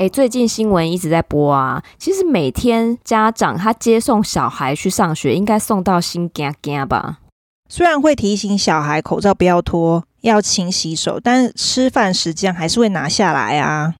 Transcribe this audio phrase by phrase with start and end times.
[0.00, 1.82] 诶，最近新闻一直在播啊。
[1.98, 7.18] 其实每天家长他接送小孩去上学，应该送到心惊惊吧？
[7.68, 13.94] 虽然会提醒小孩口罩不要脱，要勤洗手，但吃饭时间还是会拿下来啊。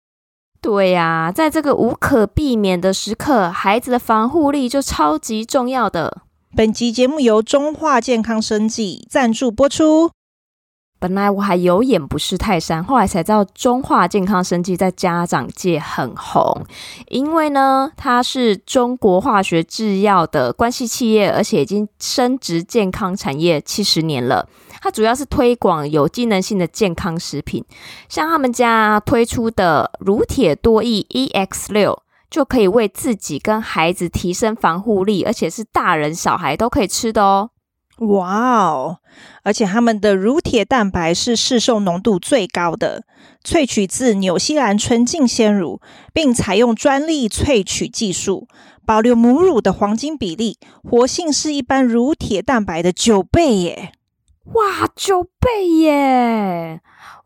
[0.63, 6.23] 对呀，在这个无可避免的时刻，孩子的防护力就超级重要的。
[6.57, 10.11] 本集节目由中化健康生技赞助播出。
[11.01, 16.65] 本来我还有眼不识泰山，后来才知道中化健康生技在家长界很红，
[17.09, 24.47] 因为呢，它是中国化学制药的关系企业，而且已经深植健康产业七十年了。
[24.83, 27.65] 它主要是推广有机能性的健康食品，
[28.09, 37.51] 像他们家推出的乳铁多益 EX 六，就可以为自己跟孩子提升防护力，而且是大人小孩都可以吃的哦。
[38.01, 38.99] 哇哦！
[39.43, 43.05] 而且他们的乳铁蛋白是市售浓度最高的，
[43.45, 45.81] 萃取自纽西兰纯净鲜乳，
[46.13, 48.49] 并采用专利萃取技术，
[48.87, 53.93] 保留母乳的黄金比例，活性是一般乳铁蛋白的九倍耶！
[54.55, 56.81] 哇，九倍耶！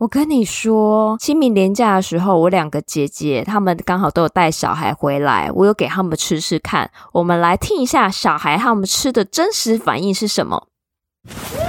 [0.04, 6.90] 我跟你说，清明年假的时候，我两个姐姐她们刚好都有带小孩回来，我有给他们吃吃看。
[7.10, 10.66] 我们来听一下小孩他们吃的真实反应是什么。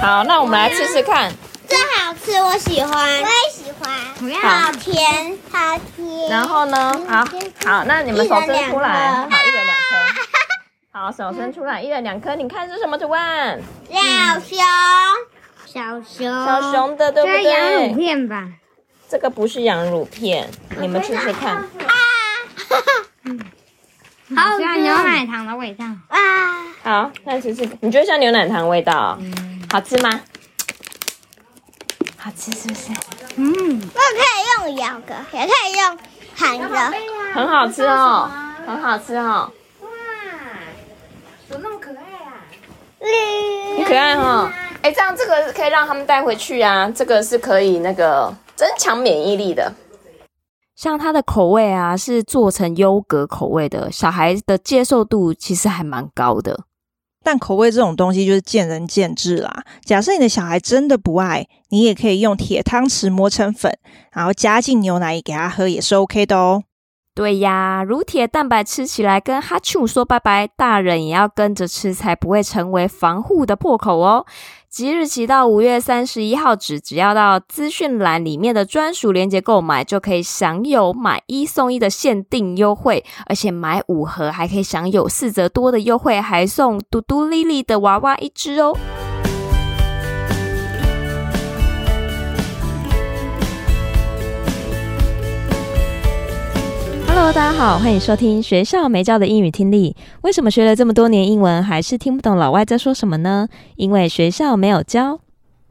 [0.02, 1.32] 好，那我们来吃吃看。
[1.66, 4.66] 真好吃，我喜欢，我也喜欢。
[4.66, 6.28] 好甜，好甜。
[6.28, 6.92] 然后呢？
[7.08, 7.24] 好
[7.64, 9.96] 好，那你们手伸出来，好，一人两颗。
[10.92, 12.36] 好，手伸出来，一人两颗。
[12.36, 13.58] 你看这是什么图案？
[13.90, 13.98] 小
[14.40, 14.58] 熊。
[15.76, 17.42] 小熊，小熊的对不对？
[17.42, 18.48] 这羊乳片吧？
[19.10, 20.48] 这个不是羊乳片，
[20.80, 21.56] 你们吃吃看。
[21.56, 21.66] 啊，
[24.34, 26.64] 好像牛奶糖的味道啊！
[26.82, 29.18] 好，那吃吃，你觉得像牛奶糖味道？
[29.20, 30.22] 嗯，好吃吗？
[32.16, 32.90] 好吃是不是？
[33.36, 35.98] 嗯，我可以用咬的，也可以用
[36.34, 36.92] 含的，
[37.34, 38.30] 很好吃哦，
[38.66, 39.52] 很好吃哦。
[39.82, 39.88] 哇，
[41.50, 42.32] 怎么那么可爱啊？
[43.76, 44.50] 你可爱哈。
[44.86, 49.72] 哎，这样这个可以让他们带回去啊，这个是可以那个增强免疫力的。
[50.76, 56.66] 像它的口味啊，是做成优格口味的，小孩的接受度其实还蛮高的。
[57.24, 59.64] 但口味这种东西就是见仁见智啦。
[59.84, 63.76] 假设你的小孩真的不爱，你也可以用铁汤匙磨成粉，
[64.12, 66.62] 然后加进牛奶给他喝，也是 OK 的哦。
[67.12, 74.24] 对呀，乳铁蛋白吃起来跟哈啾说拜拜，大人也要跟着吃，才不会成为防护的破口哦。
[74.76, 88.76] 即日起到五月三十一号止，只要到资讯栏里面的专属链接购买，就可以享有买一送一的限定优惠，而且买五盒还可以享有四折多的优惠，还送嘟嘟丽丽的娃娃一只哦。
[97.26, 99.96] Hello，大家好，欢迎收听学校没教的英语听力。
[100.20, 103.48] 为什么学了这么多年英文，还是听不懂老外在说什么呢？
[103.74, 105.18] 因为学校没有教。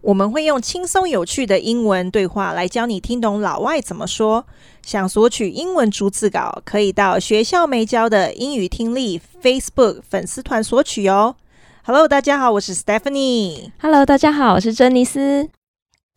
[0.02, 4.46] 我们会用轻松有趣的英文对话来教你听懂老外怎么说。
[4.86, 11.38] 想索取英文逐字稿，可以到学校没教的英语听力 Facebook 粉丝团索取哦。
[11.86, 13.72] Hello，大家好，我是 Stephanie。
[13.80, 15.48] Hello，大家好，我是珍妮斯。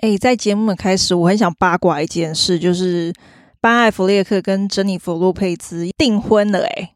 [0.03, 3.15] 诶，在节目的开始，我很想八卦一件事，就是。
[3.60, 6.94] 班艾弗列克跟珍妮弗洛佩兹订婚了，哎，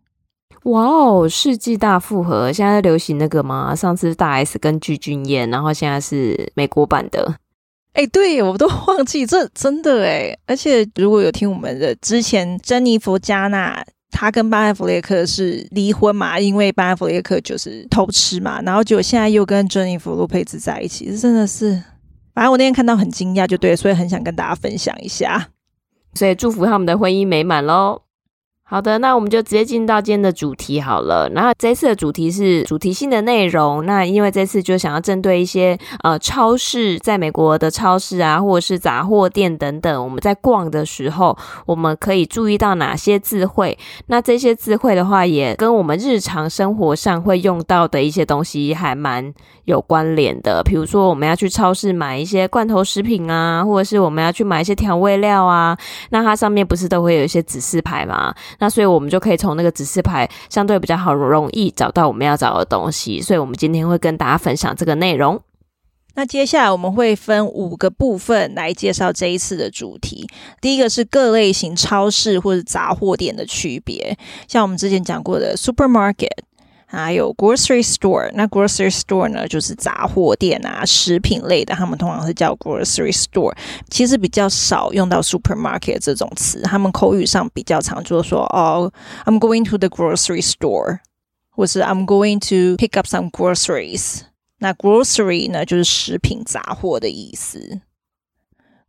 [0.65, 1.29] 哇哦！
[1.29, 3.75] 世纪大复合，现在流行那个吗？
[3.75, 7.35] 上次大 S 跟具俊彦，然后现在是美国版的。
[7.95, 10.39] 哎，对，我都忘记这真的哎！
[10.47, 21.83] 而且如果有听我们的之前，珍妮弗加纳她跟巴艾弗列克是离婚嘛，因为巴艾弗列克就是偷吃嘛，然后结果现在又跟珍妮弗洛佩兹在一起，这真的是，
[22.33, 25.49] 反正我那天看到很惊讶，就对，所以很想跟大家分享一下。
[26.15, 28.03] 所以祝福他们的婚姻美满喽。
[28.73, 31.29] 好的，那我们就直接进到今天的主题好了。
[31.35, 33.85] 然后这次的主题是主题性的内容。
[33.85, 43.77] 那因为这次就想要针对一些呃超市，在美国的超市啊，或者是杂货店等等，我们在逛的时候，我们可以注意到哪些字汇？
[44.07, 49.35] 那这些字汇的话，也跟我们日常生活上会用到的一些东西还蛮
[49.67, 50.63] 有关联的。
[50.65, 55.77] 比如说，我们要去超市买一些罐头食品啊，或者是我们要去买一些调味料啊，
[56.09, 58.35] 那它上面不是都会有一些指示牌吗？
[58.63, 65.43] 那所以我们就可以从那个指示牌相对比较好容易找到我们要找的东西，所以我们今天会跟大家分享这个内容。
[66.15, 70.29] 那接下来我们会分五个部分来介绍这一次的主题。
[70.61, 74.17] 第一个是各类型超市或者杂货店的区别，
[74.47, 76.31] 像我们之前讲过的 supermarket，
[76.99, 78.31] 还有 grocery store。
[78.35, 83.55] 那 grocery store 呢，就是杂货店啊，食品类的，他们通常是叫 grocery store。
[83.89, 88.93] 其实比较少用到 supermarket 这种词，他们口语上比较常就是说哦
[89.25, 90.99] ，I'm going to the grocery store，
[91.51, 94.25] 或是 I'm going to pick up some groceries。
[94.59, 97.81] 那 grocery 呢，就是食品杂货的意思。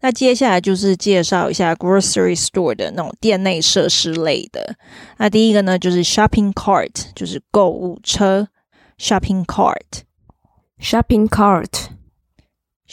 [0.00, 4.76] 那接下来就是介绍一下 grocery store 的那种店内设施类的。
[5.18, 8.48] 那第一个呢，就是 shopping cart，就是购物车。
[8.96, 11.93] shopping cart，shopping cart。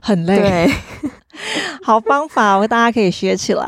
[0.04, 0.74] 很累，对
[1.82, 3.66] 好方法，我大家可以学起来。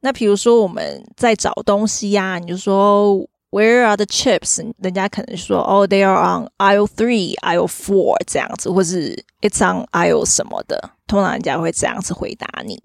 [0.00, 3.16] 那比如说我们在找东西呀、啊，你就说
[3.50, 4.60] Where are the chips？
[4.78, 12.82] 人家可能说哦、oh,，They are on aisle three, aisle four 这样子，或是 It's on aisle 什么的，通常人家会这样子回答你。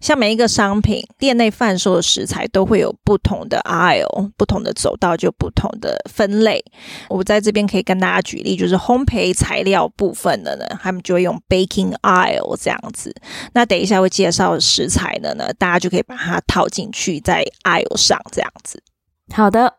[0.00, 6.64] 像每一个商品店内贩售的食材都会有不同的 aisle，不同的走道就不同的分类。
[7.08, 13.14] 我在这边可以跟大家举例，就是烘焙材料部分的呢，他们就会用 baking aisle 这样子。
[13.52, 18.82] 那等一下会介绍食材的呢，大家就可以把它套进去在 aisle 上这样子。
[19.34, 19.74] 好的，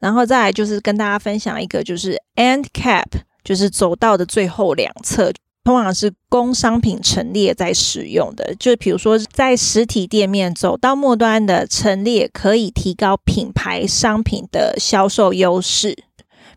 [0.00, 3.06] 然后再来就是跟大家分享一个，就是 end cap，
[3.44, 5.32] 就是走道的最后两侧。
[5.64, 15.96] 通常是供商品陈列在使用的，就比如说在实体店面走到末端的陈列，可以提高品牌商品的销售优势。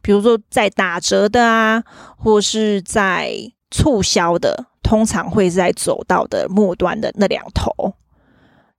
[0.01, 1.83] 比如说在打折的啊，
[2.17, 3.31] 或是在
[3.69, 7.93] 促销的，通常会在走到的末端的那两头，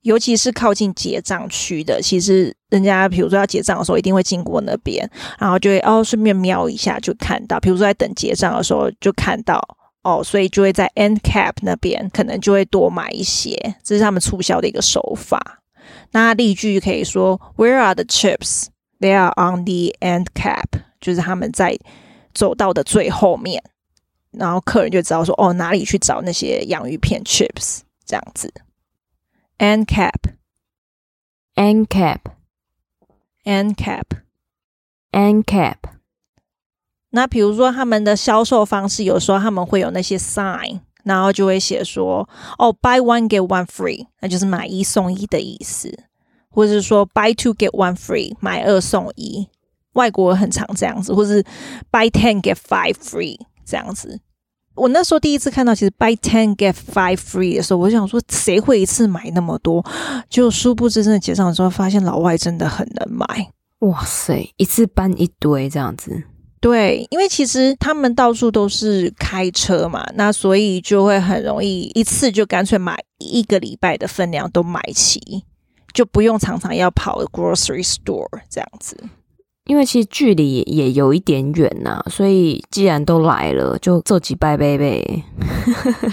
[0.03, 2.03] 尤其是靠近结账区的。
[2.03, 7.61] 其实人家比如说要结账的时候，一定会经过那边，然后就会哦顺便瞄一下，就看到。
[7.61, 9.61] 比如说在等结账的时候，就看到。
[10.07, 15.65] 哦，所以就会在 end cap 那边可能就会多买一些，这是他们促销的一个手法。
[16.13, 18.67] 那例句可以说：Where are the chips?
[19.01, 20.69] They are on the end cap，
[21.01, 21.77] 就是他们在
[22.33, 23.65] 走到的最后面。
[24.31, 27.81] 然后客人就知道说：哦，哪里去找那些洋芋片 chips？
[28.05, 28.55] 这样子。
[29.59, 35.96] end cap，end cap，end，end cap，end cap。
[37.17, 45.91] 那比如说他们的销售方式，有时候他们会有那些 sign，然后就会写说，哦，buy one get one free，那就是买一送一的意思，
[46.51, 49.49] 或者是说 buy two get one free，买二送一。
[49.95, 51.43] 外国很常这样子，或是
[51.91, 54.21] buy ten get five free 这样子。
[54.75, 59.83] 我那时候第一次看到，其实 buy ten get five free 的时候，我想说，谁会一次买那么多？
[60.29, 63.25] 就殊不知真的结账的时候，发现老外真的很能买。
[63.79, 66.25] 哇塞，一次搬一堆这样子。
[66.61, 75.45] 对，因为其实他们到处都是开车嘛，那所以就会很容易一次就干脆买一个礼拜的分量都买齐，
[75.93, 78.97] 就不用常常要跑 grocery store 这样子。
[79.67, 85.25] 因为其实距离也有一点远呐、啊，所以既然都来了，就做几拜拜呗。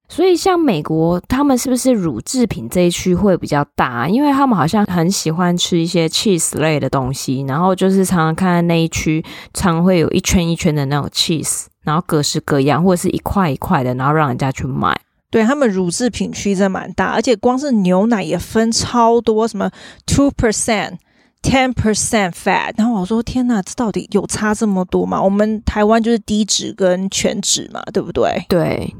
[0.09, 4.06] 所以，像美国，他们是不是乳制品这一区会比较大？
[4.09, 15.00] 因为他们好像很喜欢吃一些 cheese 类的东西，然后就是常常看那一区，常会有一圈一圈的那种 cheese，然后各式各样，或者是一块一块的，然后让人家去买。
[15.33, 19.71] 对，他们乳制品区真的蛮大，而且光是牛奶也分超多，什么
[20.07, 20.99] two percent、
[21.43, 22.75] ten percent fat。
[22.77, 25.23] 然后我说：天哪，这到底有差这么多吗？
[25.23, 28.45] 我们台湾就是低脂跟全脂嘛，对不对？
[28.49, 28.95] 对。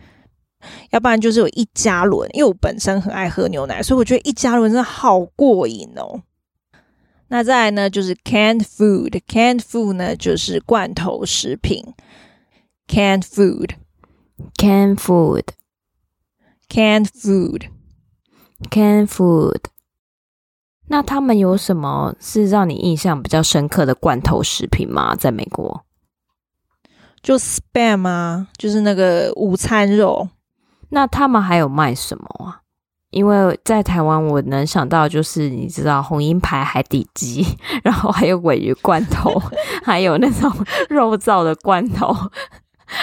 [0.91, 6.23] 要不然就是有一加仑，因为我本身很爱喝牛奶，所以我觉得一加仑真的好过瘾哦。
[7.29, 11.85] 那再来呢，就是 canned food，canned food 呢就是罐头食品
[12.87, 15.53] ，canned food，canned food，canned
[16.69, 17.07] food，canned
[19.07, 19.61] food。
[20.89, 25.15] 那他们有什么是让你印象比较深刻的罐头食品吗？
[25.15, 25.85] 在美国，
[27.23, 30.29] 就 Spam 啊，就是那个午餐肉。
[30.91, 32.61] 那他们还有卖什么啊？
[33.09, 37.45] 因为在台湾，我能想到就是你知道红鹰牌海底鸡，
[37.85, 39.41] 然后还有尾鱼罐头，
[39.85, 40.51] 还有那种
[40.91, 42.15] 肉燥的罐头，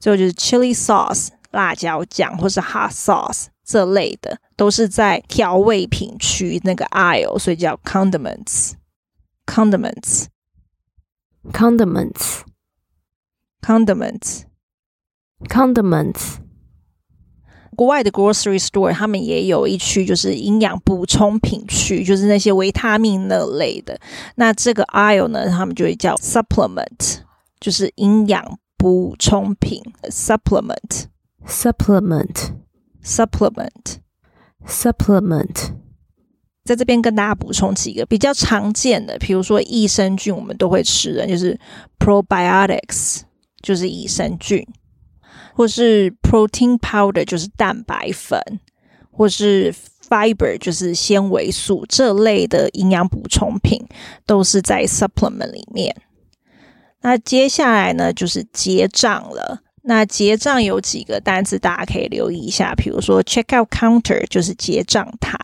[0.00, 8.72] 最后就是 chili sauce 辣椒酱，或是 hot sauce 这类的，都是在调味品区那个 aisle，所以叫 condiments。
[9.44, 10.26] condiments
[11.52, 12.42] condiments
[13.60, 14.42] condiments
[15.48, 16.36] condiments。
[17.74, 23.98] 国外的 grocery store 他们也有一区，就是营养补充品区，就是那些维他命那类的。
[24.36, 27.18] 那这个 aisle 呢，他们就会叫 supplement，
[27.58, 31.06] 就是营养补充品 supplement
[31.46, 32.52] supplement
[33.04, 33.96] supplement
[34.66, 35.72] supplement。
[36.64, 41.58] 在这边跟大家补充几个比较常见的，比如说益生菌，我们都会吃的，就是
[41.98, 43.22] probiotics，
[43.62, 44.64] 就是益生菌。
[45.54, 48.40] 或是 protein powder 就是蛋白粉，
[49.10, 49.74] 或是
[50.08, 53.84] fiber 就是纤维素这类的营养补充品，
[54.24, 55.94] 都是在 supplement 里面。
[57.02, 59.62] 那接下来呢，就是结账了。
[59.84, 65.36] 那结账有几个单词大家可以留意一下，比如说 check out counter 就是结账台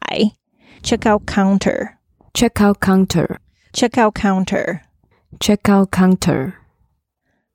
[0.83, 6.53] ，check out counter，check out counter，check out counter，check out counter。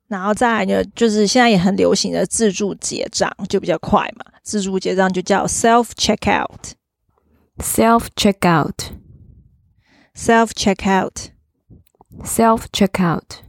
[0.08, 4.26] 然后再来呢，就是现在也很流行的自助结账，就比较快嘛。
[4.42, 13.43] 自助结账就叫 self checkout，self checkout，self checkout，self checkout。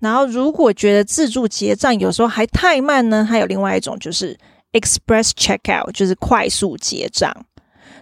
[0.00, 4.38] 然后如果觉得自助结账有时候还太慢呢，还有另外一种就是
[4.72, 7.34] express checkout，就是快速结账。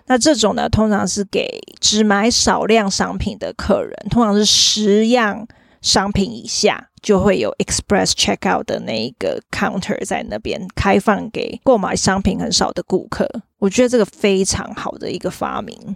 [0.07, 5.47] 那这种呢，通常是给只买少量商品的客人，通常是十样
[5.81, 6.89] 商品以下。
[7.03, 15.95] 就会有 express checkout 的那一个 counter 在那边开放给购买商品很少的顾客，我觉得这个非常好的一个发明，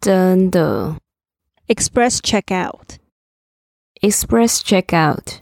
[0.00, 0.96] 真的。
[1.68, 2.18] express
[4.06, 5.40] Express checkout.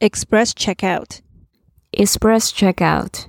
[0.00, 1.22] Express checkout.
[1.92, 3.26] Express checkout.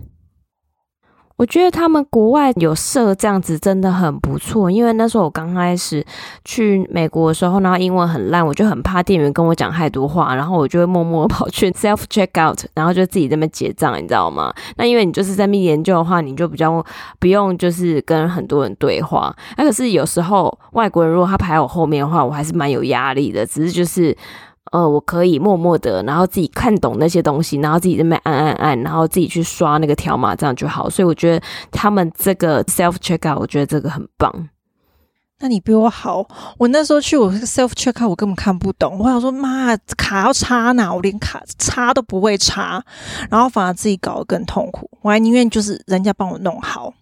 [1.40, 6.06] 我觉得他们国外有设这样子真的很不错，因为那时候我刚开始
[6.44, 14.54] 去美国的时候，然后英文很烂，我就很怕店员跟我讲太多话，然后我就会默默跑去 self checkout，然后就自己在那边结账，你知道吗？
[14.76, 16.86] 那因为你就是在那边研究的话，你就比较
[17.20, 19.34] 不用就是跟很多人对话。
[19.56, 24.14] 那可是有时候外国人如果他排我后面的话，我还是蛮有压力的，只是就是。
[24.72, 30.90] 呃，我可以默默的，然后自己看懂那些东西，然后自己在那边按按按，然后自己去刷那个条码，这样就好。
[30.90, 34.50] 所以我觉得他们这个 self checkout，我觉得这个很棒。
[35.42, 36.28] 那你比我好，
[36.58, 39.00] 我那时候去我 self checkout，我根本看不懂。
[39.00, 40.94] 我想说，妈，卡要插哪？
[40.94, 42.84] 我连卡插都不会插，
[43.30, 44.90] 然后反而自己搞得更痛苦。
[45.02, 46.94] 我还宁愿就是人家帮我弄好。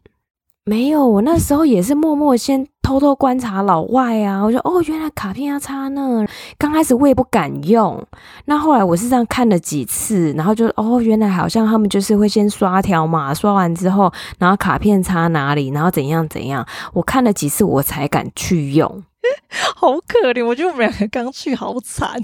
[0.67, 6.27] 没有，我那时候也是默默先偷偷观察老外啊，我就哦，原来卡片要插那。
[6.57, 8.05] 刚开始我也不敢用，
[8.45, 16.67] 那后来我是这样看了几次，然后就哦，原来好像他们就是会先刷条码，刷完之后，然后卡片插哪里，然后怎样怎样。
[16.91, 19.05] 我看了几次，我才敢去用。
[19.73, 22.21] 好可怜，我觉得我们两个刚去好惨。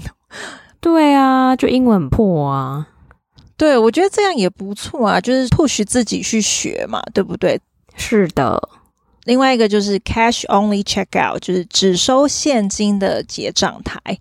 [0.82, 2.88] 对啊，就英文很破啊。
[3.56, 7.58] 对，我觉得这样也不错啊，就是 push 自己去学嘛，对不对？
[7.96, 8.68] 是的，
[9.24, 14.18] 另外一个就是 cash only checkout，就是只收现金的结账台。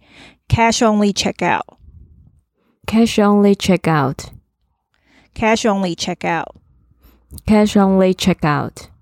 [0.48, 8.93] cash only checkout，cash only checkout，cash only checkout，cash only checkout。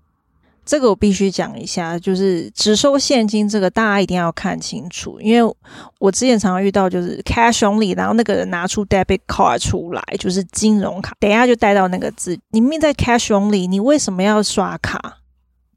[0.64, 5.54] 这个我必须讲一下，就是只收现金这个，大家一定要看清楚，因为
[5.98, 15.18] 我之前常常遇到就是 cash only，然后那个人拿出 debit card 出来，就是金融卡，等一下就带到那个字，你明明在 cash only，你为什么要刷卡？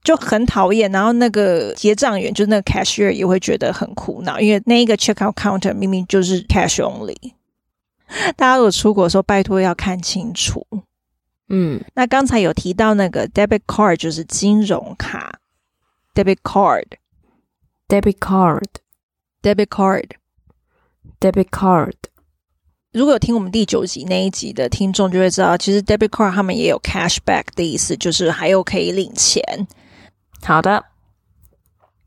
[0.04, 0.92] 就很讨厌。
[0.92, 7.16] 然后那个结账员，就是那个 cashier 也会觉得很苦恼，因为那一个 checkout counter 明明就是 cash only。
[8.36, 10.64] 大家如果出国的时候，拜托要看清楚。
[11.50, 15.40] 嗯，那刚才有提到那个 debit card 就是金融卡
[16.14, 21.94] ，debit card，debit card，debit card，debit card。
[22.92, 29.44] 如果有听我们第九集那一集的听众就会知道，其实 debit card 他们也有 cashback 的意思，就是还有可以领钱。
[30.42, 30.86] 好的，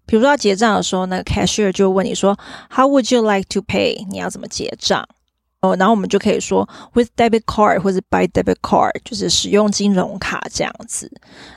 [0.07, 2.37] 比如说要结账的时候，那个 cashier 就问你说
[2.71, 4.05] ，How would you like to pay？
[4.09, 5.07] 你要怎么结账？
[5.61, 11.11] 哦，然后我们就可以说 with debit card 或者 by debit card，就是使用金融卡这样子，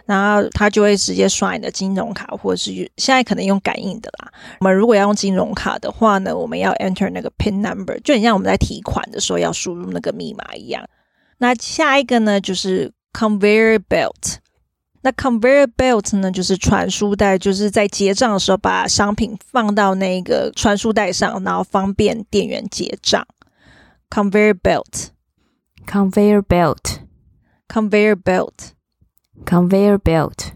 [0.08, 4.32] 然后他就会直接刷你的金融卡，或者是现在可能用感应的啦。
[4.60, 10.84] 我们如果要用金融卡的话呢，我们要 enter 那个 PIN number，就很像我们在提款的时候要输入那个密码一样。
[11.38, 14.38] 那下一个呢，就是 conveyor belt。
[15.04, 23.24] 那 conveyor belt 呢，就是传输带，就是在结账的时候把商品放到那个传输带上，然后方便店员结账。
[24.11, 30.53] conveyor belt，conveyor belt，conveyor belt，conveyor belt。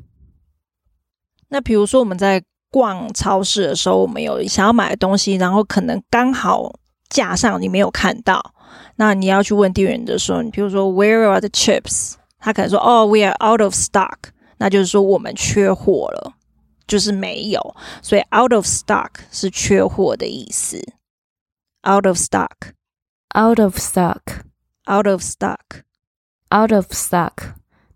[1.49, 6.73] 那比如说我们在逛超市的时候，我们有想要买的东西，然后可能刚好
[7.09, 8.55] 架上你没有看到，
[8.97, 12.15] 那你要去问店员的时候，你比如说 Where are the chips？
[12.39, 14.17] 他可能说哦，We are out of stock。
[14.59, 16.35] 那就是说我们缺货了，
[16.87, 20.79] 就是没有，所以 out of stock 是缺货的意思。
[21.89, 22.19] out of
[23.36, 27.34] Stock，out of stock，out of stock，out of stock。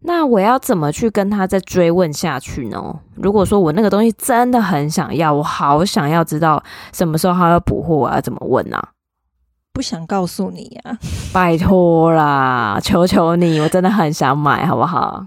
[0.01, 2.99] 那我要怎么去跟他再追问下去呢？
[3.15, 6.61] 如果说我那个东西真的很想要，我好想要知道
[6.93, 8.81] 什么时候他要补货，我要怎么问呢？
[9.71, 10.97] 不想告诉你呀，
[11.31, 15.25] 拜托啦，求求你，我真的很想买，好不好？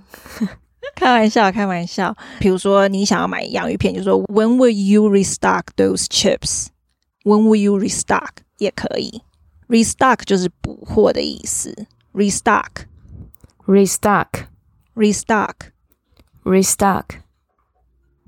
[0.95, 2.15] 开玩笑，开玩笑。
[2.39, 6.67] 比如说，你想要买洋芋片，就说 When will you restock those chips?
[7.25, 8.29] When will you restock?
[8.59, 9.23] 也可以。
[9.73, 11.87] Restock 就是补货的意思。
[12.13, 12.85] Restock,
[13.67, 14.27] restock,
[14.95, 15.55] restock,
[16.45, 17.05] restock。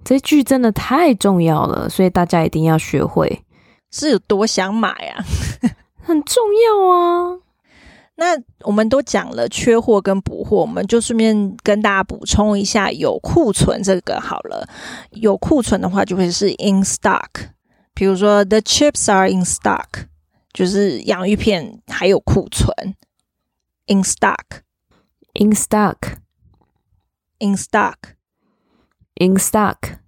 [0.02, 3.44] 这句真的太重要了，所以大家一定要学会。
[3.90, 5.22] 是有多想买啊？
[6.00, 7.38] 很重要啊。
[8.16, 14.66] 那我们都讲了缺货跟补货，我们就顺便跟大家补充一下有库存这个好了。
[15.10, 17.28] 有库存的话就会是 in stock，
[17.92, 20.06] 比如说 the chips are in stock，
[20.54, 22.96] 就是洋芋片还有库存。
[23.86, 29.98] in stock，in stock，in stock，in stock。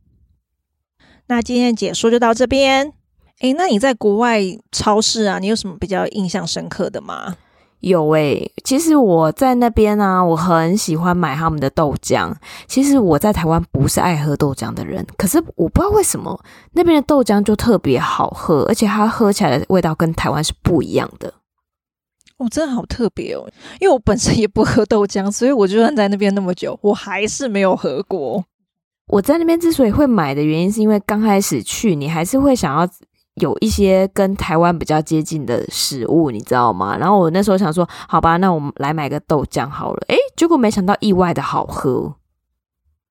[1.27, 2.95] 那今天的解说就到这边。
[3.41, 4.41] 诶，那你在国外
[4.73, 7.37] 超市啊，你有什么比较印象深刻的吗？
[7.81, 12.33] 有诶、欸，其实我在那边啊，我很喜欢买他们的豆浆。
[12.67, 16.39] 其实我在台湾不是爱喝豆浆的人，可是我不知道为什么
[16.73, 21.33] 那边的豆浆就特别好喝，而且它喝起来的味道跟台湾是不一样的。
[22.39, 23.47] 哦，真的好特别哦！
[23.81, 28.45] 因为我本身也不喝豆浆，所以我就算在那边那么久，我还是没有喝过。
[29.09, 32.89] 我在那边之所以会买的原因，是因为刚开始去，你还是会想要。
[33.37, 36.97] 有一些跟台湾比较接近的食物，你知道吗？
[36.97, 40.03] 然后我那时候想说，好吧，那我们来买个豆浆好了。
[40.09, 42.17] 诶，结果没想到意外的好喝。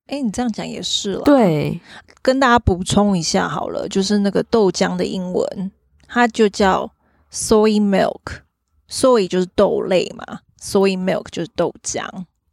[0.08, 1.22] 诶，你这样讲也是了。
[1.22, 1.80] 对，
[2.22, 5.72] 跟大家补充一下好了，就是那个豆浆的英文，
[6.08, 6.92] 它就叫
[7.32, 12.04] soy milk，soy 就是豆类嘛，soy milk 就是豆浆。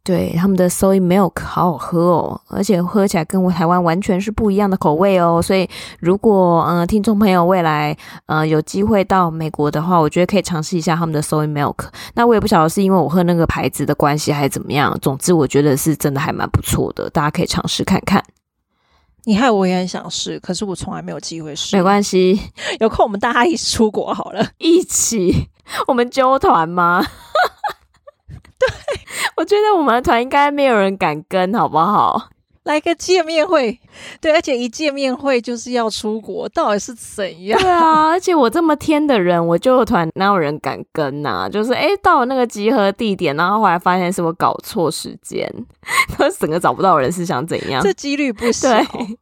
[0.05, 5.41] 对，他们的 soy milk 好好喝哦，而且喝起来跟我台湾完全是不一样的口味哦。
[5.41, 5.65] 所以，
[6.01, 11.87] 如果呃听众朋友未来呃有机会到美国的话，我觉得可以尝试一下他们的 soy milk。
[12.15, 18.21] 那我也不晓得是因为我喝那个牌子的关系还是怎么样，总之我觉得是真的还蛮不错的，大家可以尝试看看。
[19.23, 21.77] 你害我也很想试，可是我从来没有机会试。
[21.77, 22.37] 没关系，
[22.81, 25.47] 有空我们大家一起出国好了，一起
[25.87, 27.05] 我们揪团吗？
[28.59, 28.69] 对，
[29.37, 32.29] 我觉得我们的团应该没有人敢跟，好不好？
[32.63, 33.77] 来个见面会，
[34.21, 37.59] 对，而且一见面会就是要出国，到底是怎样？
[37.59, 41.49] 对啊，而且我这么天的人，我就团哪有人敢跟呐、啊？
[41.51, 45.45] 就是哎到了那个集合地点，然后后来发现是我搞错时间，
[46.17, 47.83] 他整个找不到人，是想怎样？
[47.83, 48.69] 这几率不小。
[48.69, 49.17] 对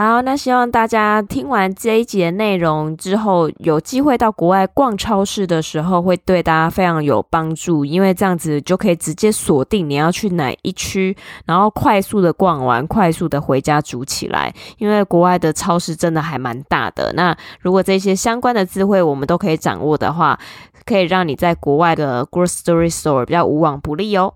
[0.00, 14.54] 好，那希望大家听完这一集的内容之后，有机会到国外逛超市的时候，会对大家非常有帮助，因为这样子就可以直接锁定你要去哪一区，然后快速的逛完，快速的回家煮起来。
[14.76, 20.38] 因为国外的超市真的还蛮大的，那如果这些相关的智慧我们都可以掌握的话，
[20.86, 24.34] 可以让你在国外的 grocery store 比较无往不利哦。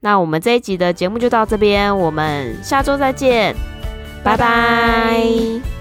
[0.00, 3.75] 那我们这一集的节目就到这边，我们下周再见。
[4.26, 5.75] 拜拜。